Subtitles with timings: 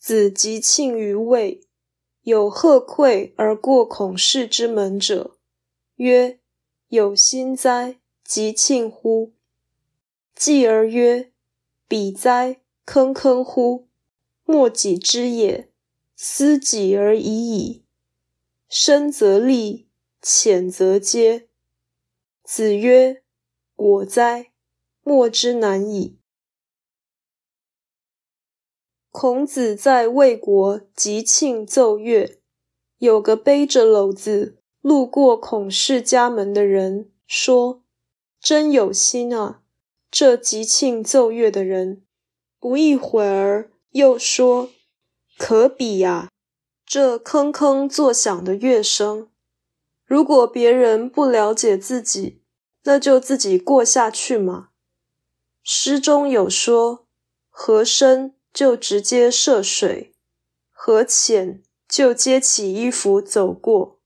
[0.00, 1.60] 子及庆于位，
[2.22, 5.36] 有贺馈而过孔氏之门者，
[5.96, 6.40] 曰：
[6.88, 9.34] 有心哉，及庆乎？
[10.34, 11.30] 继而曰：
[11.86, 13.88] 彼哉，坑坑乎！
[14.44, 15.70] 莫己知也，
[16.16, 17.84] 思己而已矣。
[18.70, 19.86] 深则利，
[20.22, 21.48] 浅则皆。
[22.42, 23.22] 子曰：
[23.76, 24.50] 果哉，
[25.02, 26.19] 莫之难矣。
[29.12, 32.38] 孔子在魏国吉庆奏乐，
[32.98, 37.82] 有个背着篓子路过孔氏家门的人，说
[38.40, 39.62] ：“真有心啊！”
[40.12, 42.04] 这吉庆奏乐的人，
[42.60, 44.70] 不一会儿又说
[45.36, 46.30] ：“可比呀！
[46.86, 49.28] 这铿铿作响的乐声，
[50.04, 52.42] 如果别人不了解自己，
[52.84, 54.68] 那就自己过下去嘛。”
[55.64, 57.08] 诗中有说
[57.50, 60.14] ：“和声。”就直接涉水，
[60.70, 64.00] 河浅就揭起衣服走过。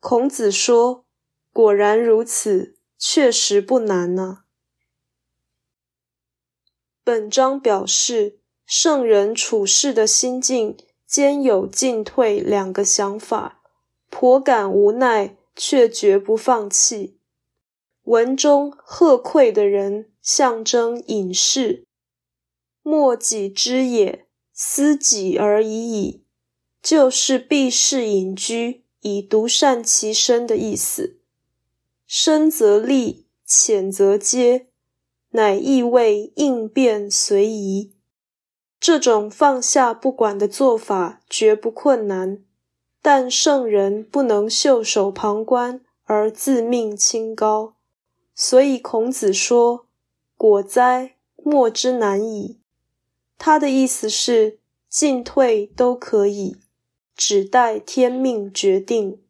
[0.00, 1.04] 孔子说
[1.52, 4.44] ：“果然如此，确实不难呢。”
[7.02, 10.76] 本章表示圣人处事的心境
[11.06, 13.62] 兼有进退两个想法，
[14.10, 17.18] 颇感无奈，却绝不放弃。
[18.02, 21.87] 文中贺馈的人象征隐士。
[22.90, 26.24] 莫己知也，思己而已矣，
[26.82, 31.18] 就是避世隐居，以独善其身的意思。
[32.06, 34.68] 深则利，浅则皆，
[35.32, 37.92] 乃意味应变随宜。
[38.80, 42.42] 这种放下不管的做法绝不困难，
[43.02, 47.74] 但圣人不能袖手旁观而自命清高，
[48.34, 49.84] 所以孔子说
[50.38, 52.60] ：“果哉，莫之难矣。”
[53.38, 54.58] 他的意思是，
[54.88, 56.56] 进退都可以，
[57.14, 59.20] 只待天命决定。